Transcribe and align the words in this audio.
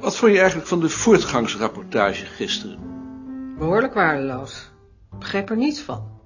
vond 0.00 0.32
je 0.32 0.38
eigenlijk 0.38 0.68
van 0.68 0.80
de 0.80 0.88
voortgangsrapportage 0.88 2.26
gisteren? 2.26 2.78
Behoorlijk 3.58 3.94
waardeloos. 3.94 4.70
Ik 5.12 5.18
begrijp 5.18 5.50
er 5.50 5.56
niets 5.56 5.80
van. 5.80 6.18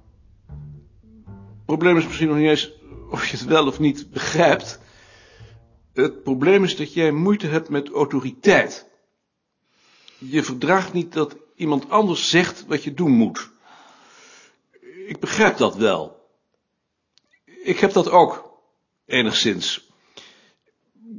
Het 1.55 1.65
probleem 1.65 1.97
is 1.97 2.05
misschien 2.05 2.27
nog 2.27 2.37
niet 2.37 2.47
eens 2.49 2.71
of 3.09 3.25
je 3.27 3.37
het 3.37 3.45
wel 3.45 3.67
of 3.67 3.79
niet 3.79 4.11
begrijpt. 4.11 4.79
Het 5.93 6.23
probleem 6.23 6.63
is 6.63 6.75
dat 6.75 6.93
jij 6.93 7.11
moeite 7.11 7.47
hebt 7.47 7.69
met 7.69 7.89
autoriteit. 7.89 8.85
Je 10.17 10.43
verdraagt 10.43 10.93
niet 10.93 11.13
dat 11.13 11.35
iemand 11.55 11.89
anders 11.89 12.29
zegt 12.29 12.65
wat 12.67 12.83
je 12.83 12.93
doen 12.93 13.11
moet. 13.11 13.49
Ik 15.07 15.19
begrijp 15.19 15.57
dat 15.57 15.75
wel. 15.75 16.29
Ik 17.45 17.79
heb 17.79 17.91
dat 17.91 18.09
ook, 18.09 18.59
enigszins. 19.05 19.89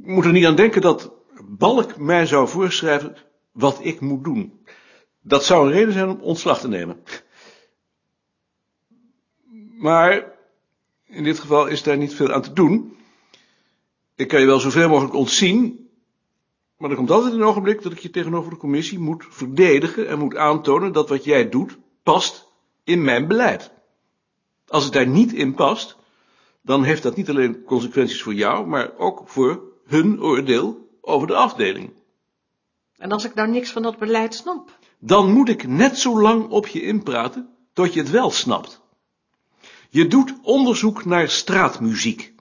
Ik 0.01 0.07
moet 0.07 0.25
er 0.25 0.31
niet 0.31 0.45
aan 0.45 0.55
denken 0.55 0.81
dat 0.81 1.16
Balk 1.49 1.97
mij 1.97 2.25
zou 2.25 2.47
voorschrijven 2.47 3.15
wat 3.51 3.79
ik 3.81 3.99
moet 3.99 4.23
doen. 4.23 4.65
Dat 5.21 5.45
zou 5.45 5.65
een 5.65 5.73
reden 5.73 5.93
zijn 5.93 6.09
om 6.09 6.21
ontslag 6.21 6.59
te 6.59 6.67
nemen. 6.67 7.03
Maar 9.77 10.33
in 11.05 11.23
dit 11.23 11.39
geval 11.39 11.67
is 11.67 11.83
daar 11.83 11.97
niet 11.97 12.13
veel 12.13 12.31
aan 12.31 12.41
te 12.41 12.53
doen. 12.53 12.97
Ik 14.15 14.27
kan 14.27 14.39
je 14.39 14.45
wel 14.45 14.59
zoveel 14.59 14.89
mogelijk 14.89 15.13
ontzien, 15.13 15.89
maar 16.77 16.89
er 16.89 16.95
komt 16.95 17.11
altijd 17.11 17.33
een 17.33 17.43
ogenblik 17.43 17.81
dat 17.81 17.91
ik 17.91 17.99
je 17.99 18.09
tegenover 18.09 18.51
de 18.51 18.57
commissie 18.57 18.99
moet 18.99 19.25
verdedigen 19.29 20.07
en 20.07 20.19
moet 20.19 20.35
aantonen 20.35 20.91
dat 20.91 21.09
wat 21.09 21.23
jij 21.23 21.49
doet 21.49 21.77
past 22.03 22.47
in 22.83 23.03
mijn 23.03 23.27
beleid. 23.27 23.71
Als 24.67 24.83
het 24.83 24.93
daar 24.93 25.07
niet 25.07 25.33
in 25.33 25.53
past, 25.53 25.97
dan 26.61 26.83
heeft 26.83 27.03
dat 27.03 27.15
niet 27.15 27.29
alleen 27.29 27.63
consequenties 27.63 28.23
voor 28.23 28.33
jou, 28.33 28.67
maar 28.67 28.97
ook 28.97 29.21
voor 29.25 29.61
hun 29.85 30.21
oordeel 30.21 30.86
over 31.07 31.27
de 31.27 31.35
afdeling. 31.35 31.93
En 32.97 33.11
als 33.11 33.25
ik 33.25 33.33
nou 33.33 33.49
niks 33.49 33.71
van 33.71 33.81
dat 33.81 33.97
beleid 33.97 34.35
snap? 34.35 34.77
Dan 34.99 35.31
moet 35.31 35.49
ik 35.49 35.67
net 35.67 35.97
zo 35.97 36.21
lang 36.21 36.49
op 36.49 36.67
je 36.67 36.81
inpraten 36.81 37.49
tot 37.73 37.93
je 37.93 37.99
het 37.99 38.09
wel 38.09 38.31
snapt. 38.31 38.81
Je 39.89 40.07
doet 40.07 40.33
onderzoek 40.41 41.05
naar 41.05 41.29
straatmuziek. 41.29 42.33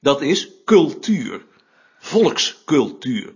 Dat 0.00 0.22
is 0.22 0.50
cultuur. 0.64 1.46
Volkscultuur. 1.98 3.34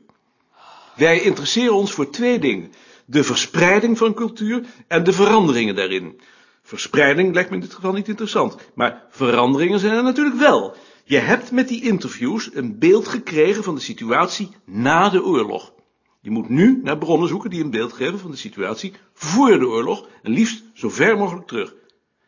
Wij 0.97 1.21
interesseren 1.21 1.75
ons 1.75 1.93
voor 1.93 2.11
twee 2.11 2.39
dingen. 2.39 2.73
De 3.05 3.25
verspreiding 3.25 3.99
van 3.99 4.15
cultuur 4.15 4.65
en 4.89 5.05
de 5.05 5.13
veranderingen 5.13 5.75
daarin. 5.75 6.21
Verspreiding 6.63 7.35
lijkt 7.35 7.51
me 7.51 7.57
in 7.57 7.63
dit 7.63 7.75
geval 7.75 7.93
niet 7.93 8.09
interessant, 8.09 8.57
maar 8.75 9.05
veranderingen 9.11 9.79
zijn 9.79 9.95
er 9.95 10.03
natuurlijk 10.03 10.37
wel. 10.37 10.77
Je 11.09 11.19
hebt 11.19 11.51
met 11.51 11.69
die 11.69 11.83
interviews 11.83 12.55
een 12.55 12.79
beeld 12.79 13.09
gekregen 13.09 13.65
van 13.65 13.75
de 13.75 13.81
situatie 13.81 14.51
na 14.65 15.09
de 15.09 15.25
oorlog. 15.25 15.73
Je 16.21 16.31
moet 16.31 16.49
nu 16.49 16.81
naar 16.83 16.99
bronnen 16.99 17.29
zoeken 17.29 17.51
die 17.51 17.65
een 17.65 17.71
beeld 17.71 17.93
geven 17.93 18.19
van 18.19 18.31
de 18.31 18.37
situatie 18.37 18.95
voor 19.13 19.59
de 19.59 19.67
oorlog 19.67 20.09
en 20.23 20.31
liefst 20.33 20.65
zo 20.75 20.89
ver 20.89 21.19
mogelijk 21.19 21.47
terug. 21.47 21.75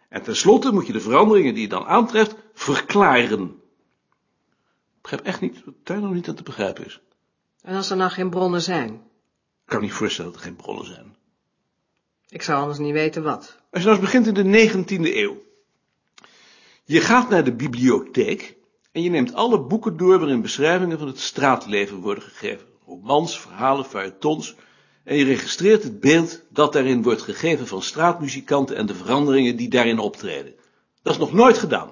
En 0.09 0.22
tenslotte 0.22 0.72
moet 0.72 0.87
je 0.87 0.92
de 0.92 1.00
veranderingen 1.00 1.55
die 1.55 1.62
je 1.62 1.69
dan 1.69 1.84
aantreft 1.84 2.34
verklaren. 2.55 3.45
Ik 4.97 5.03
begrijp 5.03 5.25
echt 5.25 5.41
niet 5.41 5.65
wat 5.65 5.75
daar 5.83 6.00
nog 6.00 6.12
niet 6.12 6.28
aan 6.28 6.34
te 6.34 6.43
begrijpen 6.43 6.84
is. 6.84 7.00
En 7.62 7.77
als 7.77 7.91
er 7.91 7.97
nou 7.97 8.10
geen 8.10 8.31
bronnen 8.31 8.62
zijn? 8.62 8.91
Ik 8.94 9.66
kan 9.77 9.81
niet 9.81 9.93
voorstellen 9.93 10.31
dat 10.31 10.41
er 10.41 10.47
geen 10.47 10.56
bronnen 10.56 10.87
zijn. 10.87 11.16
Ik 12.28 12.43
zou 12.43 12.60
anders 12.60 12.78
niet 12.78 12.93
weten 12.93 13.22
wat. 13.22 13.59
Als 13.71 13.83
je 13.83 13.88
nou 13.88 14.00
eens 14.00 14.10
begint 14.10 14.27
in 14.27 14.50
de 14.50 14.69
19e 14.69 15.16
eeuw. 15.16 15.43
Je 16.84 17.00
gaat 17.00 17.28
naar 17.28 17.44
de 17.44 17.54
bibliotheek 17.54 18.59
en 18.93 19.03
je 19.03 19.11
neemt 19.11 19.34
alle 19.34 19.61
boeken 19.61 19.97
door 19.97 20.19
waarin 20.19 20.43
beschrijvingen 20.43 20.99
van 20.99 21.06
het 21.06 21.19
straatleven 21.19 22.01
worden 22.01 22.25
gegeven. 22.25 22.67
Romans, 22.87 23.41
verhalen, 23.41 23.84
feuilletons. 23.84 24.55
En 25.05 25.17
je 25.17 25.25
registreert 25.25 25.83
het 25.83 26.01
beeld 26.01 26.43
dat 26.49 26.73
daarin 26.73 27.03
wordt 27.03 27.23
gegeven 27.23 27.67
van 27.67 27.83
straatmuzikanten 27.83 28.77
en 28.77 28.87
de 28.87 28.95
veranderingen 28.95 29.56
die 29.56 29.69
daarin 29.69 29.99
optreden. 29.99 30.55
Dat 31.03 31.12
is 31.12 31.19
nog 31.19 31.33
nooit 31.33 31.59
gedaan. 31.59 31.91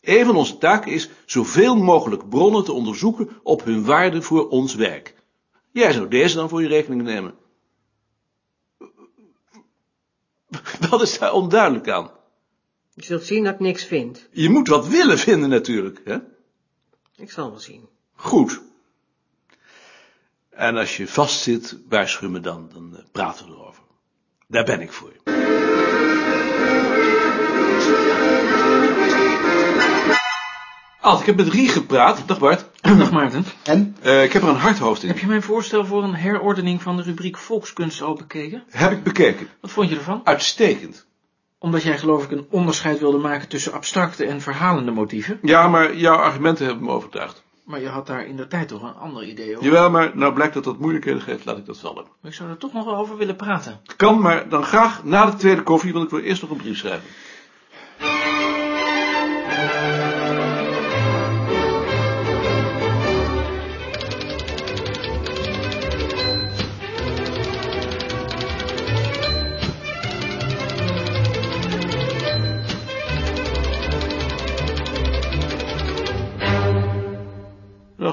Een 0.00 0.24
van 0.24 0.36
onze 0.36 0.58
taken 0.58 0.92
is 0.92 1.10
zoveel 1.26 1.76
mogelijk 1.76 2.28
bronnen 2.28 2.64
te 2.64 2.72
onderzoeken 2.72 3.28
op 3.42 3.64
hun 3.64 3.84
waarde 3.84 4.22
voor 4.22 4.48
ons 4.48 4.74
werk. 4.74 5.14
Jij 5.72 5.92
zou 5.92 6.08
deze 6.08 6.36
dan 6.36 6.48
voor 6.48 6.62
je 6.62 6.68
rekening 6.68 7.02
nemen. 7.02 7.34
Wat 10.90 11.02
is 11.02 11.18
daar 11.18 11.32
onduidelijk 11.32 11.88
aan? 11.88 12.10
Je 12.96 13.04
zult 13.04 13.24
zien 13.24 13.44
dat 13.44 13.54
ik 13.54 13.60
niks 13.60 13.84
vind. 13.84 14.28
Je 14.30 14.48
moet 14.48 14.68
wat 14.68 14.88
willen 14.88 15.18
vinden 15.18 15.48
natuurlijk, 15.48 16.00
hè? 16.04 16.16
Ik 17.16 17.30
zal 17.30 17.50
wel 17.50 17.58
zien. 17.58 17.88
Goed. 18.14 18.60
En 20.50 20.76
als 20.76 20.96
je 20.96 21.08
vastzit, 21.08 21.78
waarschuw 21.88 22.28
me 22.28 22.40
dan, 22.40 22.70
dan 22.72 22.96
eh, 22.96 23.04
praten 23.12 23.46
we 23.46 23.52
erover. 23.52 23.82
Daar 24.46 24.64
ben 24.64 24.80
ik 24.80 24.92
voor. 24.92 25.12
Alt, 31.00 31.20
ik 31.20 31.26
heb 31.26 31.36
met 31.36 31.48
Rie 31.48 31.68
gepraat. 31.68 32.28
Dag 32.28 32.38
Bart. 32.38 32.66
Dag 32.98 33.10
Maarten. 33.10 33.44
En? 33.62 33.96
Eh, 34.02 34.24
ik 34.24 34.32
heb 34.32 34.42
er 34.42 34.48
een 34.48 34.54
hard 34.54 34.78
hoofd 34.78 35.02
in. 35.02 35.08
Heb 35.08 35.18
je 35.18 35.26
mijn 35.26 35.42
voorstel 35.42 35.84
voor 35.84 36.02
een 36.02 36.14
herordening 36.14 36.82
van 36.82 36.96
de 36.96 37.02
rubriek 37.02 37.36
Volkskunst 37.36 38.02
al 38.02 38.14
bekeken? 38.14 38.64
Heb 38.70 38.92
ik 38.92 39.02
bekeken. 39.02 39.48
Wat 39.60 39.70
vond 39.70 39.88
je 39.88 39.96
ervan? 39.96 40.20
Uitstekend. 40.24 41.06
Omdat 41.58 41.82
jij 41.82 41.98
geloof 41.98 42.24
ik 42.24 42.30
een 42.30 42.46
onderscheid 42.50 42.98
wilde 42.98 43.18
maken 43.18 43.48
tussen 43.48 43.72
abstracte 43.72 44.24
en 44.24 44.40
verhalende 44.40 44.90
motieven. 44.90 45.38
Ja, 45.42 45.68
maar 45.68 45.96
jouw 45.96 46.16
argumenten 46.16 46.66
hebben 46.66 46.84
me 46.84 46.90
overtuigd. 46.90 47.44
Maar 47.64 47.80
je 47.80 47.88
had 47.88 48.06
daar 48.06 48.26
in 48.26 48.36
de 48.36 48.46
tijd 48.46 48.68
toch 48.68 48.82
een 48.82 48.94
ander 48.94 49.24
idee 49.24 49.56
over. 49.56 49.64
Jawel, 49.64 49.90
maar 49.90 50.10
nou 50.14 50.32
blijkt 50.32 50.54
dat 50.54 50.64
dat 50.64 50.78
moeilijkheden 50.78 51.20
geeft, 51.22 51.44
laat 51.44 51.58
ik 51.58 51.66
dat 51.66 51.78
vallen. 51.78 52.04
Maar 52.20 52.30
ik 52.30 52.36
zou 52.36 52.50
er 52.50 52.56
toch 52.56 52.72
nog 52.72 52.84
wel 52.84 52.96
over 52.96 53.16
willen 53.16 53.36
praten. 53.36 53.80
Kan, 53.96 54.20
maar 54.20 54.48
dan 54.48 54.62
graag 54.62 55.04
na 55.04 55.26
de 55.26 55.36
tweede 55.36 55.62
koffie, 55.62 55.92
want 55.92 56.04
ik 56.04 56.10
wil 56.10 56.20
eerst 56.20 56.42
nog 56.42 56.50
een 56.50 56.56
brief 56.56 56.78
schrijven. 56.78 57.08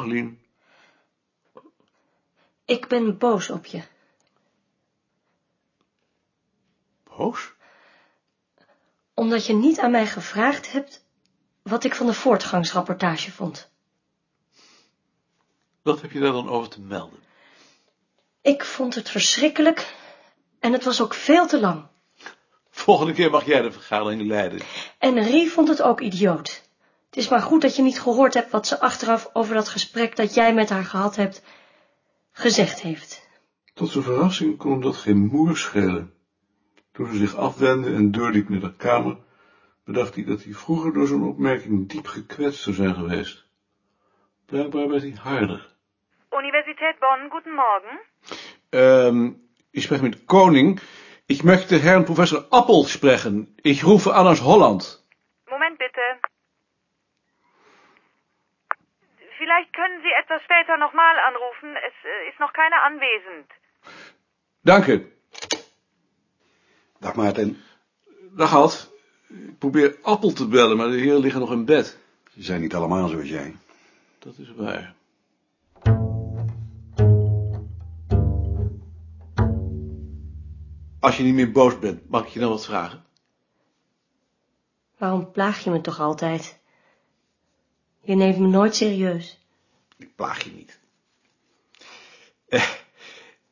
Lien. 0.07 0.41
Ik 2.65 2.87
ben 2.87 3.17
boos 3.17 3.49
op 3.49 3.65
je. 3.65 3.83
Boos? 7.03 7.53
Omdat 9.13 9.45
je 9.45 9.53
niet 9.53 9.79
aan 9.79 9.91
mij 9.91 10.07
gevraagd 10.07 10.71
hebt 10.71 11.05
wat 11.61 11.83
ik 11.83 11.95
van 11.95 12.05
de 12.05 12.13
voortgangsrapportage 12.13 13.31
vond. 13.31 13.71
Wat 15.81 16.01
heb 16.01 16.11
je 16.11 16.19
daar 16.19 16.31
dan 16.31 16.49
over 16.49 16.69
te 16.69 16.81
melden? 16.81 17.19
Ik 18.41 18.63
vond 18.63 18.95
het 18.95 19.09
verschrikkelijk 19.09 19.95
en 20.59 20.73
het 20.73 20.83
was 20.83 21.01
ook 21.01 21.13
veel 21.13 21.47
te 21.47 21.59
lang. 21.59 21.87
Volgende 22.69 23.13
keer 23.13 23.29
mag 23.29 23.45
jij 23.45 23.61
de 23.61 23.71
vergadering 23.71 24.21
leiden. 24.27 24.59
En 24.97 25.23
Rie 25.23 25.51
vond 25.51 25.67
het 25.67 25.81
ook 25.81 26.01
idioot. 26.01 26.62
Het 27.13 27.23
is 27.23 27.29
maar 27.29 27.41
goed 27.41 27.61
dat 27.61 27.75
je 27.75 27.81
niet 27.81 28.01
gehoord 28.01 28.33
hebt 28.33 28.51
wat 28.51 28.67
ze 28.67 28.79
achteraf 28.79 29.29
over 29.33 29.55
dat 29.55 29.69
gesprek 29.69 30.15
dat 30.15 30.33
jij 30.33 30.53
met 30.53 30.69
haar 30.69 30.83
gehad 30.83 31.15
hebt, 31.15 31.43
gezegd 32.31 32.81
heeft. 32.81 33.29
Tot 33.73 33.89
zijn 33.89 34.03
verrassing 34.03 34.57
kon 34.57 34.81
dat 34.81 34.95
geen 34.95 35.25
moer 35.25 35.57
schelen. 35.57 36.13
Toen 36.91 37.07
ze 37.07 37.17
zich 37.17 37.35
afwendde 37.35 37.93
en 37.93 38.11
doorliep 38.11 38.49
naar 38.49 38.59
de 38.59 38.75
kamer, 38.75 39.17
bedacht 39.85 40.15
hij 40.15 40.23
dat 40.23 40.43
hij 40.43 40.53
vroeger 40.53 40.93
door 40.93 41.07
zo'n 41.07 41.27
opmerking 41.27 41.89
diep 41.89 42.07
gekwetst 42.07 42.61
zou 42.61 42.75
zijn 42.75 42.95
geweest. 42.95 43.45
Blijkbaar 44.45 44.87
werd 44.87 45.01
hij 45.01 45.15
harder. 45.21 45.75
Universität 46.31 46.99
Bonn, 46.99 47.29
guten 47.29 47.53
Morgen. 47.53 47.99
Ähm, 48.69 49.35
ich 49.71 49.83
spreche 49.83 50.03
mit 50.03 50.25
Koning. 50.25 50.79
Ich 51.27 51.43
möchte 51.43 51.77
Herrn 51.77 52.05
Professor 52.05 52.45
Appel 52.49 52.85
sprechen. 52.85 53.55
Ich 53.61 53.83
rufe 53.83 54.13
an 54.13 54.27
aus 54.27 54.41
Holland. 54.41 55.03
Moment 55.49 55.77
bitte. 55.77 56.02
Vielleicht 59.37 59.73
können 59.73 60.01
Sie 60.01 60.11
etwas 60.21 60.41
später 60.43 60.77
nochmal 60.77 61.15
anrufen. 61.29 61.75
Es 61.87 61.93
äh, 62.03 62.29
ist 62.29 62.39
noch 62.39 62.53
keiner 62.53 62.83
anwesend. 62.83 63.47
Danke. 64.63 65.11
Dag 66.99 67.15
Maarten. 67.15 67.63
Dag 68.37 68.53
Alt. 68.53 68.91
Ik 69.29 69.59
probeer 69.59 69.97
Appel 70.03 70.33
te 70.33 70.47
bellen, 70.47 70.77
maar 70.77 70.87
de 70.87 70.97
heren 70.97 71.19
liggen 71.19 71.39
nog 71.39 71.51
in 71.51 71.65
bed. 71.65 71.97
Ze 72.33 72.43
zijn 72.43 72.61
niet 72.61 72.75
allemaal 72.75 73.07
zoals 73.07 73.29
jij. 73.29 73.55
Dat 74.19 74.37
is 74.37 74.51
waar. 74.55 74.93
Als 80.99 81.17
je 81.17 81.23
niet 81.23 81.33
meer 81.33 81.51
boos 81.51 81.79
bent, 81.79 82.09
mag 82.09 82.25
ik 82.25 82.27
je 82.27 82.39
dan 82.39 82.49
wat 82.49 82.65
vragen? 82.65 83.05
Waarom 84.97 85.31
plaag 85.31 85.63
je 85.63 85.69
me 85.69 85.81
toch 85.81 85.99
altijd? 85.99 86.61
Je 88.03 88.15
neemt 88.15 88.37
me 88.37 88.47
nooit 88.47 88.75
serieus. 88.75 89.39
Ik 89.97 90.15
plaag 90.15 90.43
je 90.43 90.51
niet. 90.51 90.79
Eh, 92.47 92.69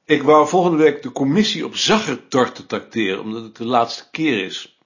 Ik 0.04 0.24
wou 0.24 0.48
volgende 0.48 0.78
week 0.78 1.04
de 1.04 1.12
commissie 1.12 1.66
op 1.66 1.76
zaggertorten 1.76 2.68
tracteren, 2.68 3.22
omdat 3.22 3.44
het 3.44 3.56
de 3.56 3.66
laatste 3.66 4.10
keer 4.10 4.44
is. 4.46 4.80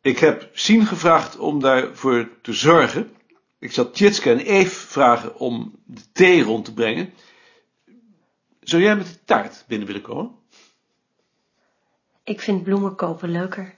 Ik 0.00 0.18
heb 0.18 0.50
Sien 0.52 0.86
gevraagd 0.86 1.38
om 1.38 1.60
daarvoor 1.60 2.28
te 2.42 2.52
zorgen. 2.52 3.16
Ik 3.58 3.72
zal 3.72 3.90
Tjitske 3.90 4.30
en 4.30 4.38
Eve 4.38 4.86
vragen 4.86 5.38
om 5.38 5.74
de 5.84 6.00
thee 6.12 6.42
rond 6.42 6.64
te 6.64 6.72
brengen. 6.74 7.12
Zou 8.60 8.82
jij 8.82 8.96
met 8.96 9.06
de 9.06 9.24
taart 9.24 9.64
binnen 9.68 9.86
willen 9.86 10.02
komen? 10.02 10.34
Ik 12.24 12.40
vind 12.40 12.62
bloemen 12.62 12.94
kopen 12.94 13.30
leuker. 13.30 13.74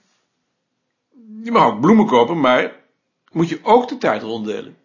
Je 1.42 1.50
mag 1.50 1.64
ook 1.66 1.80
bloemen 1.80 2.06
kopen, 2.06 2.40
maar 2.40 2.80
moet 3.32 3.48
je 3.48 3.60
ook 3.62 3.88
de 3.88 3.98
taart 3.98 4.22
ronddelen. 4.22 4.76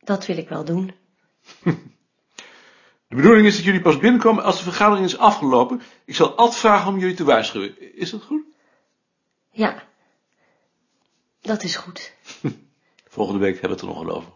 Dat 0.00 0.26
wil 0.26 0.38
ik 0.38 0.48
wel 0.48 0.64
doen. 0.64 0.94
De 3.10 3.16
bedoeling 3.16 3.46
is 3.46 3.56
dat 3.56 3.64
jullie 3.64 3.80
pas 3.80 3.98
binnenkomen 3.98 4.44
als 4.44 4.56
de 4.58 4.62
vergadering 4.62 5.06
is 5.06 5.18
afgelopen. 5.18 5.82
Ik 6.04 6.14
zal 6.14 6.36
Ad 6.36 6.56
vragen 6.56 6.88
om 6.88 6.98
jullie 6.98 7.14
te 7.14 7.24
waarschuwen. 7.24 7.96
Is 7.96 8.10
dat 8.10 8.22
goed? 8.22 8.42
Ja, 9.50 9.82
dat 11.40 11.62
is 11.62 11.76
goed. 11.76 12.14
Volgende 13.16 13.40
week 13.40 13.60
hebben 13.60 13.68
we 13.70 13.74
het 13.74 13.82
er 13.82 13.88
nog 13.88 14.04
wel 14.04 14.16
over. 14.16 14.32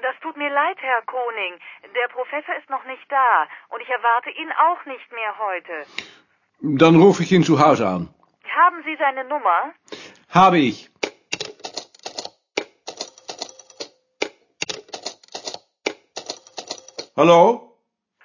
Das 0.00 0.16
tut 0.20 0.36
mir 0.36 0.52
leid, 0.52 0.78
Herr 0.80 1.04
Koning. 1.04 1.62
Der 1.92 2.08
Professor 2.12 2.54
ist 2.60 2.68
noch 2.68 2.84
nicht 2.84 3.06
da 3.08 3.48
und 3.68 3.80
ich 3.80 3.88
erwarte 3.88 4.30
ihn 4.30 4.52
auch 4.68 4.84
nicht 4.86 5.10
mehr 5.12 5.34
heute. 5.38 5.86
Dan 6.58 6.96
ruf 6.96 7.20
ich 7.20 7.32
ihn 7.32 7.44
zu 7.44 7.58
Hause 7.58 7.86
an. 7.86 8.21
Haben 8.54 8.82
Sie 8.84 8.96
seine 8.96 9.24
Nummer? 9.24 9.74
Habe 10.28 10.58
ich. 10.58 10.90
Hallo? 17.16 17.76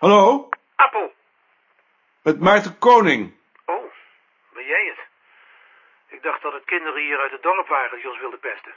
Hallo? 0.02 0.50
Appel. 0.76 1.12
Met 2.24 2.40
Maarten 2.40 2.78
Koning. 2.80 3.34
Oh, 3.66 3.92
ben 4.54 4.66
jij 4.66 4.86
het? 4.86 5.00
Ik 6.08 6.24
dacht 6.24 6.42
dat 6.42 6.54
het 6.54 6.66
kinderen 6.66 7.02
hier 7.02 7.20
uit 7.20 7.32
het 7.32 7.44
dorp 7.44 7.68
waren 7.68 7.98
die 7.98 8.10
ons 8.10 8.20
wilden 8.20 8.40
pesten. 8.40 8.72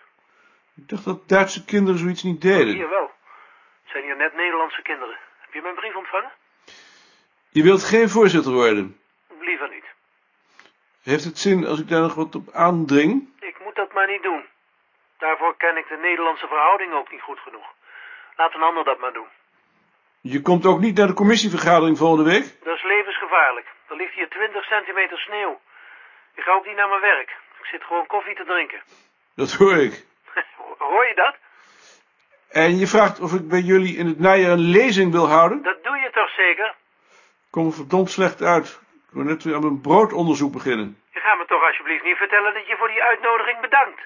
Ik 0.76 0.88
dacht 0.88 1.04
dat 1.04 1.28
Duitse 1.28 1.64
kinderen 1.64 1.98
zoiets 1.98 2.22
niet 2.22 2.40
deden. 2.42 2.74
Hier 2.74 2.88
wel. 2.88 3.10
Het 3.82 3.90
zijn 3.90 4.04
hier 4.04 4.16
net 4.16 4.34
Nederlandse 4.34 4.82
kinderen. 4.82 5.18
Heb 5.40 5.52
je 5.52 5.62
mijn 5.62 5.74
brief 5.74 5.96
ontvangen? 5.96 6.32
Je 7.50 7.62
wilt 7.62 7.84
geen 7.84 8.08
voorzitter 8.08 8.52
worden. 8.52 9.00
Liever 9.40 9.68
niet. 9.70 9.84
Heeft 11.02 11.24
het 11.24 11.38
zin 11.38 11.66
als 11.66 11.80
ik 11.80 11.88
daar 11.88 12.00
nog 12.00 12.14
wat 12.14 12.34
op 12.34 12.48
aandring? 12.52 13.28
Ik 13.40 13.56
moet 13.64 13.74
dat 13.74 13.92
maar 13.92 14.06
niet 14.06 14.22
doen. 14.22 14.44
Daarvoor 15.18 15.56
ken 15.56 15.76
ik 15.76 15.88
de 15.88 15.98
Nederlandse 16.02 16.46
verhouding 16.46 16.92
ook 16.92 17.10
niet 17.10 17.20
goed 17.20 17.38
genoeg. 17.38 17.68
Laat 18.36 18.54
een 18.54 18.62
ander 18.62 18.84
dat 18.84 18.98
maar 18.98 19.12
doen. 19.12 19.30
Je 20.20 20.42
komt 20.42 20.66
ook 20.66 20.80
niet 20.80 20.96
naar 20.96 21.06
de 21.06 21.20
commissievergadering 21.22 21.98
volgende 21.98 22.30
week? 22.30 22.44
Dat 22.64 22.76
is 22.76 22.82
levensgevaarlijk. 22.82 23.66
Er 23.88 23.96
ligt 23.96 24.14
hier 24.14 24.28
20 24.28 24.64
centimeter 24.64 25.18
sneeuw. 25.18 25.60
Ik 26.34 26.42
ga 26.42 26.52
ook 26.52 26.66
niet 26.66 26.76
naar 26.76 26.88
mijn 26.88 27.00
werk. 27.00 27.30
Ik 27.60 27.66
zit 27.66 27.82
gewoon 27.82 28.06
koffie 28.06 28.34
te 28.34 28.44
drinken. 28.44 28.80
Dat 29.34 29.52
hoor 29.52 29.76
ik. 29.76 30.04
Hoor 30.92 31.06
je 31.06 31.14
dat? 31.14 31.34
En 32.48 32.78
je 32.78 32.86
vraagt 32.86 33.20
of 33.20 33.32
ik 33.32 33.48
bij 33.48 33.60
jullie 33.60 33.96
in 33.96 34.06
het 34.06 34.18
najaar 34.18 34.50
een 34.50 34.70
lezing 34.78 35.12
wil 35.12 35.28
houden? 35.28 35.62
Dat 35.62 35.84
doe 35.84 35.96
je 35.96 36.10
toch 36.12 36.30
zeker? 36.30 36.66
Ik 37.46 37.50
kom 37.50 37.66
er 37.66 37.72
verdomd 37.72 38.10
slecht 38.10 38.42
uit. 38.42 38.80
Ik 39.10 39.16
wil 39.16 39.24
net 39.24 39.44
weer 39.44 39.54
aan 39.54 39.60
mijn 39.60 39.80
broodonderzoek 39.80 40.52
beginnen. 40.52 40.98
Je 41.12 41.20
gaat 41.20 41.38
me 41.38 41.44
toch 41.44 41.62
alsjeblieft 41.62 42.04
niet 42.04 42.16
vertellen 42.16 42.54
dat 42.54 42.66
je 42.66 42.76
voor 42.76 42.88
die 42.88 43.02
uitnodiging 43.02 43.60
bedankt. 43.60 44.00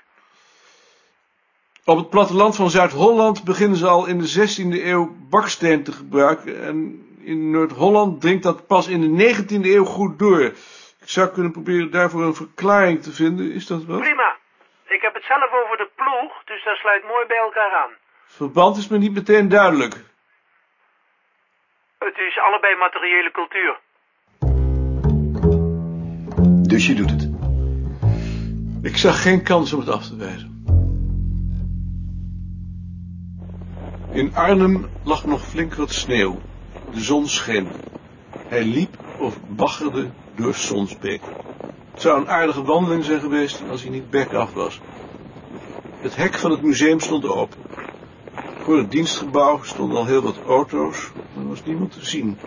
Op 1.84 1.96
het 1.96 2.10
platteland 2.10 2.56
van 2.56 2.70
Zuid-Holland 2.70 3.44
beginnen 3.44 3.78
ze 3.78 3.86
al 3.86 4.06
in 4.06 4.18
de 4.18 4.28
16e 4.38 4.84
eeuw 4.84 5.16
baksteen 5.30 5.84
te 5.84 5.92
gebruiken. 5.92 6.62
En 6.62 6.76
in 7.24 7.50
Noord-Holland 7.50 8.20
dringt 8.20 8.42
dat 8.42 8.66
pas 8.66 8.88
in 8.88 9.00
de 9.00 9.34
19e 9.34 9.64
eeuw 9.64 9.84
goed 9.84 10.18
door. 10.18 10.40
Ik 10.40 11.10
zou 11.16 11.28
kunnen 11.28 11.52
proberen 11.52 11.90
daarvoor 11.90 12.22
een 12.22 12.34
verklaring 12.34 13.02
te 13.02 13.12
vinden. 13.12 13.52
Is 13.52 13.66
dat 13.66 13.84
wat? 13.84 14.00
Prima. 14.00 14.36
Ik 14.84 15.02
heb 15.02 15.14
het 15.14 15.24
zelf 15.24 15.52
over 15.52 15.76
de 15.76 15.88
ploeg, 15.94 16.44
dus 16.44 16.64
dat 16.64 16.76
sluit 16.76 17.04
mooi 17.04 17.26
bij 17.26 17.36
elkaar 17.36 17.72
aan. 17.72 17.90
Het 18.26 18.36
verband 18.36 18.76
is 18.76 18.88
me 18.88 18.98
niet 18.98 19.14
meteen 19.14 19.48
duidelijk. 19.48 19.94
Het 21.98 22.18
is 22.18 22.38
allebei 22.38 22.76
materiële 22.76 23.30
cultuur. 23.30 23.78
Dus 26.74 26.86
je 26.86 26.94
doet 26.94 27.10
het. 27.10 27.28
Ik 28.82 28.96
zag 28.96 29.22
geen 29.22 29.42
kans 29.42 29.72
om 29.72 29.80
het 29.80 29.88
af 29.88 30.06
te 30.06 30.16
wijzen. 30.16 30.64
In 34.12 34.34
Arnhem 34.34 34.86
lag 35.02 35.26
nog 35.26 35.46
flink 35.46 35.74
wat 35.74 35.92
sneeuw. 35.92 36.38
De 36.92 37.00
zon 37.00 37.28
scheen. 37.28 37.68
Hij 38.38 38.64
liep 38.64 38.98
of 39.18 39.38
baggerde 39.48 40.10
door 40.36 40.54
Sonsbeek. 40.54 41.20
Het 41.92 42.00
zou 42.00 42.20
een 42.20 42.28
aardige 42.28 42.62
wandeling 42.62 43.04
zijn 43.04 43.20
geweest 43.20 43.62
als 43.70 43.82
hij 43.82 43.90
niet 43.90 44.10
bek 44.10 44.32
af 44.32 44.52
was. 44.52 44.80
Het 46.00 46.16
hek 46.16 46.34
van 46.34 46.50
het 46.50 46.62
museum 46.62 47.00
stond 47.00 47.26
open. 47.26 47.58
Voor 48.58 48.78
het 48.78 48.90
dienstgebouw 48.90 49.62
stonden 49.62 49.96
al 49.96 50.06
heel 50.06 50.22
wat 50.22 50.38
auto's, 50.46 51.10
maar 51.34 51.42
er 51.42 51.48
was 51.48 51.64
niemand 51.64 51.92
te 51.92 52.04
zien. 52.04 52.38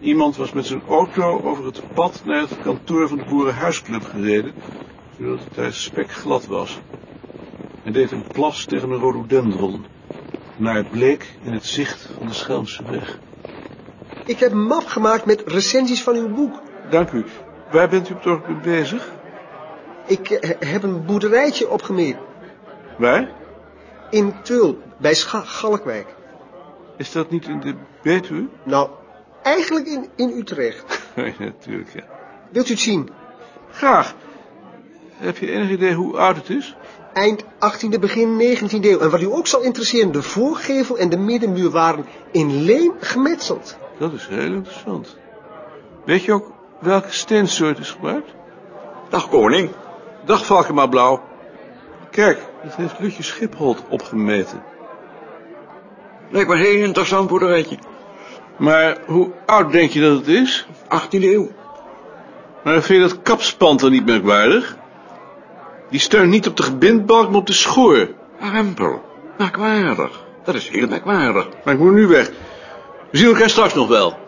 Iemand 0.00 0.36
was 0.36 0.52
met 0.52 0.66
zijn 0.66 0.82
auto 0.88 1.40
over 1.42 1.64
het 1.64 1.82
pad 1.94 2.22
naar 2.24 2.40
het 2.40 2.60
kantoor 2.62 3.08
van 3.08 3.18
de 3.18 3.24
Boerenhuisclub 3.24 4.04
gereden, 4.04 4.54
zodat 5.18 5.38
het 5.44 5.54
daar 5.54 5.72
spekglad 5.72 6.46
was. 6.46 6.80
Hij 7.82 7.92
deed 7.92 8.10
een 8.10 8.26
plas 8.32 8.64
tegen 8.64 8.90
een 8.90 8.98
rhododendron, 8.98 9.84
naar 10.56 10.74
het 10.74 10.90
bleek 10.90 11.34
in 11.42 11.52
het 11.52 11.66
zicht 11.66 12.08
van 12.18 12.26
de 12.26 12.32
Schelmse 12.32 12.82
weg. 12.90 13.18
Ik 14.24 14.38
heb 14.38 14.52
een 14.52 14.66
map 14.66 14.86
gemaakt 14.86 15.24
met 15.24 15.42
recensies 15.46 16.02
van 16.02 16.14
uw 16.14 16.28
boek. 16.28 16.60
Dank 16.90 17.10
u. 17.10 17.24
Waar 17.70 17.88
bent 17.88 18.08
u 18.08 18.12
op 18.12 18.18
het 18.18 18.32
ogenblik 18.32 18.62
bezig? 18.62 19.12
Ik 20.06 20.30
eh, 20.30 20.70
heb 20.70 20.82
een 20.82 21.04
boerderijtje 21.04 21.70
opgemeerd. 21.70 22.18
Waar? 22.98 23.28
In 24.10 24.34
Tul, 24.42 24.78
bij 24.98 25.14
Scha 25.14 25.40
Galkwijk. 25.40 26.14
Is 26.96 27.12
dat 27.12 27.30
niet 27.30 27.46
in 27.46 27.60
de 27.60 27.74
Betuwe? 28.02 28.48
Nou, 28.64 28.90
eigenlijk 29.42 29.86
in, 29.86 30.08
in 30.16 30.38
Utrecht. 30.38 31.02
Natuurlijk, 31.38 31.92
ja. 31.94 32.04
Wilt 32.50 32.68
u 32.68 32.70
het 32.70 32.80
zien? 32.80 33.10
Graag. 33.70 34.14
Heb 35.16 35.36
je 35.38 35.50
enig 35.50 35.70
idee 35.70 35.94
hoe 35.94 36.16
oud 36.16 36.36
het 36.36 36.50
is? 36.50 36.76
Eind 37.12 37.44
18e, 37.44 37.98
begin 38.00 38.56
19e 38.58 38.84
eeuw. 38.84 38.98
En 38.98 39.10
wat 39.10 39.20
u 39.20 39.26
ook 39.26 39.46
zal 39.46 39.60
interesseren, 39.60 40.12
de 40.12 40.22
voorgevel 40.22 40.98
en 40.98 41.08
de 41.08 41.18
middenmuur 41.18 41.70
waren 41.70 42.06
in 42.30 42.62
leem 42.62 42.92
gemetseld. 43.00 43.76
Dat 43.98 44.12
is 44.12 44.26
heel 44.26 44.52
interessant. 44.52 45.16
Weet 46.04 46.24
je 46.24 46.32
ook 46.32 46.52
welke 46.78 47.12
steensoort 47.12 47.78
is 47.78 47.90
gebruikt? 47.90 48.30
Dag 49.08 49.28
koning. 49.28 49.70
Dag 50.24 50.46
Valkema 50.46 50.86
Blauw. 50.86 51.22
Kijk, 52.10 52.38
dat 52.62 52.74
heeft 52.74 52.98
Lutje 52.98 53.22
Schipholt 53.22 53.82
opgemeten. 53.88 54.62
Lijkt 56.30 56.48
me 56.48 56.54
een 56.54 56.60
heel 56.60 56.84
interessant 56.84 57.28
boerderijtje. 57.28 57.78
Maar 58.60 58.96
hoe 59.06 59.30
oud 59.46 59.72
denk 59.72 59.90
je 59.90 60.00
dat 60.00 60.16
het 60.16 60.28
is? 60.28 60.66
18e 60.84 61.22
eeuw. 61.22 61.50
Maar 62.64 62.82
vind 62.82 63.02
je 63.02 63.08
dat 63.08 63.22
kapspand 63.22 63.80
dan 63.80 63.90
niet 63.90 64.06
merkwaardig? 64.06 64.76
Die 65.90 66.00
steunt 66.00 66.30
niet 66.30 66.46
op 66.46 66.56
de 66.56 66.62
gebindbalk, 66.62 67.28
maar 67.28 67.38
op 67.38 67.46
de 67.46 67.52
schoor. 67.52 68.08
Rempel. 68.40 69.02
Merkwaardig. 69.38 70.24
Dat 70.44 70.54
is 70.54 70.68
heel 70.68 70.86
merkwaardig. 70.88 71.48
Maar 71.64 71.74
ik 71.74 71.80
moet 71.80 71.92
nu 71.92 72.06
weg. 72.06 72.30
We 73.10 73.18
zien 73.18 73.28
elkaar 73.28 73.50
straks 73.50 73.74
nog 73.74 73.88
wel. 73.88 74.18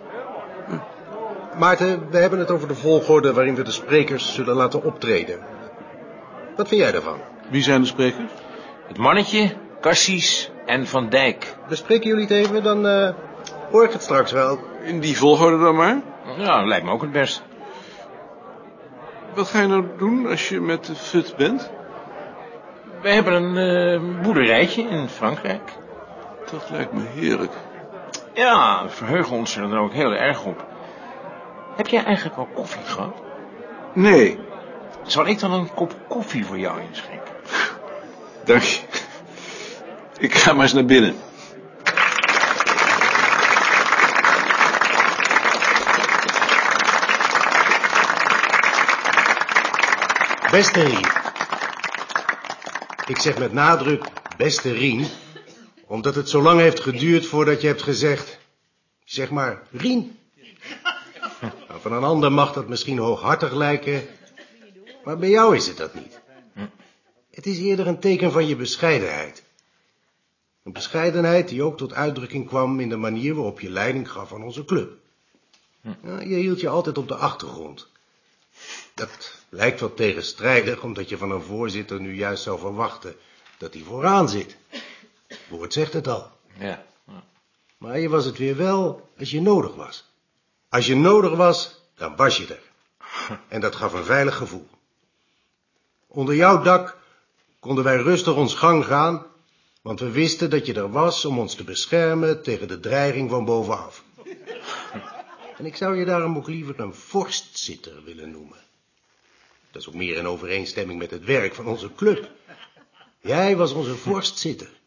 Maarten, 1.58 2.06
we 2.10 2.18
hebben 2.18 2.38
het 2.38 2.50
over 2.50 2.68
de 2.68 2.74
volgorde 2.74 3.32
waarin 3.32 3.54
we 3.54 3.62
de 3.62 3.70
sprekers 3.70 4.34
zullen 4.34 4.54
laten 4.54 4.84
optreden. 4.84 5.38
Wat 6.56 6.68
vind 6.68 6.80
jij 6.80 6.92
daarvan? 6.92 7.18
Wie 7.50 7.62
zijn 7.62 7.80
de 7.80 7.86
sprekers? 7.86 8.30
Het 8.88 8.98
mannetje, 8.98 9.56
Cassis 9.80 10.50
en 10.66 10.86
Van 10.86 11.08
Dijk. 11.08 11.54
Bespreken 11.68 12.08
jullie 12.08 12.22
het 12.22 12.32
even, 12.32 12.62
dan 12.62 12.86
eh, 12.86 13.08
hoor 13.72 13.84
ik 13.84 13.92
het 13.92 14.02
straks 14.02 14.32
wel. 14.32 14.58
In 14.82 15.00
die 15.00 15.16
volgorde 15.16 15.58
dan 15.58 15.76
maar. 15.76 16.00
Ja, 16.36 16.64
lijkt 16.64 16.84
me 16.84 16.90
ook 16.90 17.02
het 17.02 17.12
best. 17.12 17.42
Wat 19.34 19.48
ga 19.48 19.60
je 19.60 19.66
nou 19.66 19.86
doen 19.98 20.26
als 20.26 20.48
je 20.48 20.60
met 20.60 20.84
de 20.84 20.94
fut 20.94 21.34
bent? 21.36 21.70
We 23.02 23.10
hebben 23.10 23.32
een 23.32 23.56
eh, 23.56 24.22
boerderijtje 24.22 24.82
in 24.82 25.08
Frankrijk. 25.08 25.72
Dat 26.50 26.70
lijkt 26.70 26.92
me 26.92 27.02
heerlijk. 27.14 27.52
Ja, 28.34 28.82
we 28.84 28.88
verheugen 28.90 29.36
ons 29.36 29.56
er 29.56 29.62
dan 29.62 29.78
ook 29.78 29.92
heel 29.92 30.12
erg 30.12 30.44
op. 30.44 30.66
Heb 31.76 31.86
jij 31.86 32.04
eigenlijk 32.04 32.36
al 32.36 32.48
koffie 32.54 32.84
gehad? 32.84 33.14
Nee, 33.92 34.38
Zal 35.02 35.26
ik 35.26 35.38
dan 35.38 35.52
een 35.52 35.74
kop 35.74 35.94
koffie 36.08 36.46
voor 36.46 36.58
jou 36.58 36.80
inschenken? 36.80 37.34
dank 38.44 38.62
je. 38.62 38.80
Ik 40.18 40.34
ga 40.34 40.52
maar 40.52 40.62
eens 40.62 40.72
naar 40.72 40.84
binnen. 40.84 41.14
Beste 50.52 50.82
Riet. 50.82 51.12
Ik 53.06 53.18
zeg 53.18 53.38
met 53.38 53.52
nadruk 53.52 54.04
beste 54.36 54.72
Rien, 54.72 55.06
omdat 55.86 56.14
het 56.14 56.28
zo 56.28 56.42
lang 56.42 56.60
heeft 56.60 56.80
geduurd 56.80 57.26
voordat 57.26 57.60
je 57.60 57.66
hebt 57.66 57.82
gezegd, 57.82 58.38
zeg 59.04 59.30
maar 59.30 59.62
Rien. 59.70 60.18
Nou, 61.40 61.80
van 61.80 61.92
een 61.92 62.04
ander 62.04 62.32
mag 62.32 62.52
dat 62.52 62.68
misschien 62.68 62.98
hooghartig 62.98 63.52
lijken, 63.52 64.06
maar 65.04 65.18
bij 65.18 65.28
jou 65.28 65.56
is 65.56 65.66
het 65.66 65.76
dat 65.76 65.94
niet. 65.94 66.20
Het 67.30 67.46
is 67.46 67.58
eerder 67.58 67.86
een 67.86 68.00
teken 68.00 68.32
van 68.32 68.46
je 68.46 68.56
bescheidenheid. 68.56 69.42
Een 70.62 70.72
bescheidenheid 70.72 71.48
die 71.48 71.62
ook 71.62 71.78
tot 71.78 71.92
uitdrukking 71.92 72.46
kwam 72.46 72.80
in 72.80 72.88
de 72.88 72.96
manier 72.96 73.34
waarop 73.34 73.60
je 73.60 73.70
leiding 73.70 74.10
gaf 74.10 74.32
aan 74.32 74.42
onze 74.42 74.64
club. 74.64 74.92
Ja, 76.02 76.20
je 76.20 76.34
hield 76.34 76.60
je 76.60 76.68
altijd 76.68 76.98
op 76.98 77.08
de 77.08 77.16
achtergrond. 77.16 77.88
Dat 78.94 79.40
lijkt 79.54 79.80
wat 79.80 79.96
tegenstrijdig, 79.96 80.82
omdat 80.82 81.08
je 81.08 81.16
van 81.16 81.30
een 81.30 81.42
voorzitter 81.42 82.00
nu 82.00 82.14
juist 82.14 82.42
zou 82.42 82.58
verwachten 82.58 83.16
dat 83.58 83.74
hij 83.74 83.82
vooraan 83.82 84.28
zit. 84.28 84.56
Het 85.26 85.38
woord 85.48 85.72
zegt 85.72 85.92
het 85.92 86.08
al. 86.08 86.30
Ja. 86.58 86.84
Maar 87.78 87.98
je 87.98 88.08
was 88.08 88.24
het 88.24 88.38
weer 88.38 88.56
wel 88.56 89.08
als 89.18 89.30
je 89.30 89.40
nodig 89.40 89.74
was. 89.74 90.04
Als 90.68 90.86
je 90.86 90.96
nodig 90.96 91.34
was, 91.34 91.80
dan 91.94 92.16
was 92.16 92.36
je 92.36 92.46
er. 92.46 92.62
En 93.48 93.60
dat 93.60 93.76
gaf 93.76 93.92
een 93.92 94.04
veilig 94.04 94.36
gevoel. 94.36 94.68
Onder 96.06 96.34
jouw 96.34 96.62
dak 96.62 96.98
konden 97.60 97.84
wij 97.84 97.96
rustig 97.96 98.34
ons 98.34 98.54
gang 98.54 98.84
gaan, 98.84 99.26
want 99.82 100.00
we 100.00 100.10
wisten 100.10 100.50
dat 100.50 100.66
je 100.66 100.74
er 100.74 100.90
was 100.90 101.24
om 101.24 101.38
ons 101.38 101.54
te 101.54 101.64
beschermen 101.64 102.42
tegen 102.42 102.68
de 102.68 102.80
dreiging 102.80 103.30
van 103.30 103.44
bovenaf. 103.44 104.04
En 105.58 105.66
ik 105.66 105.76
zou 105.76 105.96
je 105.96 106.04
daarom 106.04 106.36
ook 106.36 106.48
liever 106.48 106.80
een 106.80 106.94
vorstzitter 106.94 108.04
willen 108.04 108.30
noemen. 108.30 108.70
Dat 109.72 109.82
is 109.82 109.88
ook 109.88 109.94
meer 109.94 110.16
in 110.16 110.26
overeenstemming 110.26 110.98
met 110.98 111.10
het 111.10 111.24
werk 111.24 111.54
van 111.54 111.66
onze 111.66 111.94
club. 111.94 112.30
Jij 113.20 113.56
was 113.56 113.72
onze 113.72 113.96
vorstzitter. 113.96 114.80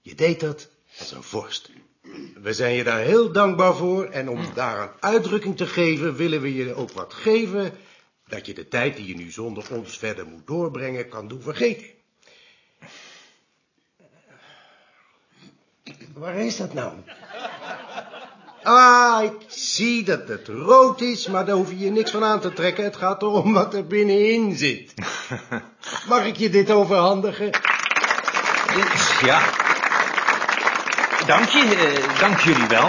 Je 0.00 0.14
deed 0.14 0.40
dat 0.40 0.68
als 0.98 1.12
een 1.12 1.22
vorst. 1.22 1.70
We 2.34 2.52
zijn 2.52 2.74
je 2.74 2.84
daar 2.84 3.00
heel 3.00 3.32
dankbaar 3.32 3.74
voor 3.74 4.04
en 4.04 4.28
om 4.28 4.54
daar 4.54 4.82
een 4.82 4.92
uitdrukking 5.00 5.56
te 5.56 5.66
geven 5.66 6.14
willen 6.14 6.40
we 6.40 6.54
je 6.54 6.74
ook 6.74 6.90
wat 6.90 7.14
geven 7.14 7.72
dat 8.26 8.46
je 8.46 8.54
de 8.54 8.68
tijd 8.68 8.96
die 8.96 9.06
je 9.06 9.16
nu 9.16 9.30
zonder 9.30 9.74
ons 9.74 9.98
verder 9.98 10.26
moet 10.26 10.46
doorbrengen 10.46 11.08
kan 11.08 11.28
doen 11.28 11.42
vergeten. 11.42 11.86
Waar 16.14 16.36
is 16.36 16.56
dat 16.56 16.74
nou? 16.74 16.98
Ah, 18.62 19.22
ik 19.22 19.36
zie 19.46 20.04
dat 20.04 20.28
het 20.28 20.48
rood 20.48 21.00
is, 21.00 21.26
maar 21.26 21.44
daar 21.44 21.54
hoef 21.54 21.70
je 21.70 21.78
je 21.78 21.90
niks 21.90 22.10
van 22.10 22.24
aan 22.24 22.40
te 22.40 22.52
trekken. 22.52 22.84
Het 22.84 22.96
gaat 22.96 23.22
erom 23.22 23.52
wat 23.52 23.74
er 23.74 23.86
binnenin 23.86 24.56
zit. 24.56 24.94
Mag 26.08 26.24
ik 26.24 26.36
je 26.36 26.50
dit 26.50 26.70
overhandigen? 26.70 27.50
Ja. 29.22 29.40
Dank 31.26 31.48
je, 31.48 31.60
eh, 31.60 32.20
dank 32.20 32.40
jullie 32.40 32.66
wel. 32.66 32.88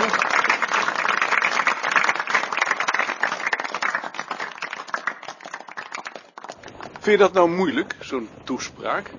Vind 7.00 7.06
je 7.06 7.18
dat 7.18 7.34
nou 7.34 7.50
moeilijk, 7.50 7.96
zo'n 8.00 8.30
toespraak? 8.44 9.12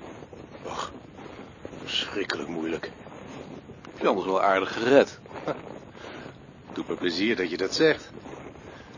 Och, 0.63 0.91
verschrikkelijk 1.83 2.49
moeilijk. 2.49 2.91
Heb 3.93 4.01
je 4.01 4.09
anders 4.09 4.27
wel 4.27 4.43
aardig 4.43 4.73
gered? 4.73 5.21
Doet 6.73 6.89
me 6.89 6.95
plezier 6.95 7.37
dat 7.37 7.51
je 7.51 7.57
dat 7.57 7.75
zegt. 7.75 8.11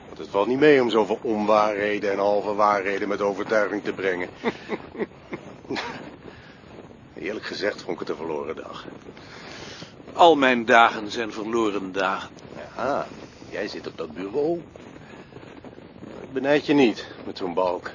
Want 0.07 0.19
het 0.19 0.29
valt 0.29 0.47
niet 0.47 0.59
mee 0.59 0.83
om 0.83 0.91
zoveel 0.91 1.19
onwaarheden 1.23 2.13
en 2.13 2.19
halve 2.19 2.55
waarheden 2.55 3.09
met 3.09 3.21
overtuiging 3.21 3.85
te 3.85 3.93
brengen. 3.93 4.29
Eerlijk 7.19 7.45
gezegd 7.45 7.83
vond 7.83 7.93
ik 7.93 7.99
het 7.99 8.09
een 8.09 8.17
verloren 8.17 8.57
dag. 8.57 8.87
Al 10.13 10.37
mijn 10.37 10.65
dagen 10.65 11.11
zijn 11.11 11.33
verloren 11.33 11.93
dagen. 11.93 12.31
Ja, 12.77 13.07
jij 13.51 13.69
zit 13.69 13.87
op 13.87 13.97
dat 13.97 14.15
bureau. 14.15 14.63
Ik 16.23 16.33
benijd 16.33 16.67
je 16.67 16.75
niet 16.75 17.07
met 17.25 17.39
zo'n 17.39 17.55
balk. 17.55 17.91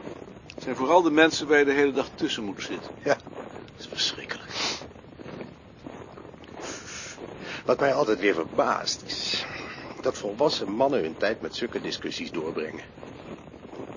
Het 0.55 0.63
zijn 0.63 0.75
vooral 0.75 1.01
de 1.01 1.11
mensen 1.11 1.47
waar 1.47 1.59
je 1.59 1.65
de 1.65 1.71
hele 1.71 1.91
dag 1.91 2.09
tussen 2.15 2.43
moet 2.43 2.61
zitten. 2.61 2.91
Ja, 3.03 3.13
dat 3.13 3.77
is 3.77 3.87
verschrikkelijk. 3.87 4.51
Wat 7.65 7.79
mij 7.79 7.93
altijd 7.93 8.19
weer 8.19 8.33
verbaast 8.33 9.03
is 9.05 9.45
dat 10.03 10.17
volwassen 10.17 10.69
mannen 10.69 11.01
hun 11.01 11.17
tijd 11.17 11.41
met 11.41 11.55
zulke 11.55 11.81
discussies 11.81 12.31
doorbrengen. 12.31 12.83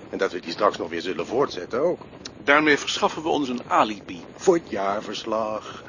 En 0.09 0.17
dat 0.17 0.31
we 0.31 0.39
die 0.39 0.51
straks 0.51 0.77
nog 0.77 0.89
weer 0.89 1.01
zullen 1.01 1.25
voortzetten 1.25 1.79
ook. 1.79 1.99
Daarmee 2.43 2.77
verschaffen 2.77 3.23
we 3.23 3.29
ons 3.29 3.49
een 3.49 3.61
alibi. 3.67 4.23
Voor 4.35 4.55
het 4.55 4.69
jaarverslag. 4.69 5.83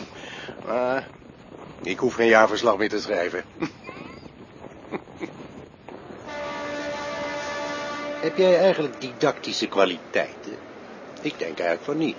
maar 0.66 1.08
ik 1.82 1.98
hoef 1.98 2.14
geen 2.14 2.28
jaarverslag 2.28 2.76
meer 2.76 2.88
te 2.88 3.00
schrijven. 3.00 3.44
Heb 8.20 8.36
jij 8.36 8.58
eigenlijk 8.58 9.00
didactische 9.00 9.66
kwaliteiten? 9.66 10.56
Ik 11.20 11.38
denk 11.38 11.58
eigenlijk 11.58 11.82
van 11.82 11.96
niet. 11.96 12.16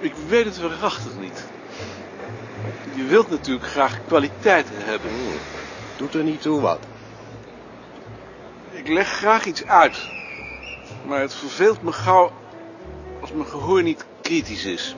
Ik 0.00 0.14
weet 0.28 0.44
het 0.44 0.60
waarachtig 0.60 1.12
niet. 1.20 1.44
Je 2.94 3.04
wilt 3.04 3.30
natuurlijk 3.30 3.66
graag 3.66 3.98
kwaliteiten 4.06 4.74
hebben. 4.76 5.10
Doet 5.96 6.14
er 6.14 6.22
niet 6.22 6.42
toe 6.42 6.60
wat. 6.60 6.78
Ik 8.70 8.88
leg 8.88 9.08
graag 9.08 9.44
iets 9.44 9.64
uit. 9.64 10.08
Maar 11.06 11.20
het 11.20 11.34
verveelt 11.34 11.82
me 11.82 11.92
gauw 11.92 12.32
als 13.20 13.32
mijn 13.32 13.48
gehoor 13.48 13.82
niet 13.82 14.04
kritisch 14.22 14.64
is. 14.64 14.96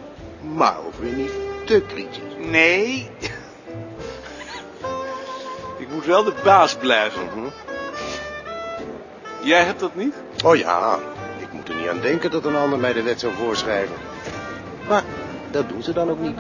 Maar 0.55 0.79
ook 0.79 0.95
weer 0.95 1.13
niet 1.13 1.33
te 1.65 1.83
kritisch. 1.87 2.21
Nee. 2.39 3.11
Ik 5.79 5.89
moet 5.89 6.05
wel 6.05 6.25
de 6.25 6.35
baas 6.45 6.75
blijven. 6.75 7.25
Mhm. 7.25 7.49
Jij 9.43 9.65
hebt 9.65 9.81
dat 9.81 9.95
niet? 9.95 10.15
Oh 10.45 10.57
ja, 10.57 10.99
ik 11.39 11.53
moet 11.53 11.69
er 11.69 11.75
niet 11.75 11.89
aan 11.89 12.01
denken 12.01 12.31
dat 12.31 12.45
een 12.45 12.57
ander 12.57 12.79
mij 12.79 12.93
de 12.93 13.03
wet 13.03 13.21
zou 13.21 13.33
voorschrijven. 13.35 14.10
Maar 14.91 15.05
dat 15.51 15.69
doen 15.69 15.83
ze 15.83 15.93
dan 15.93 16.11
ook 16.11 16.19
niet. 16.21 16.37